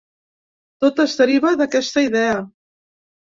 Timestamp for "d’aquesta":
1.59-2.05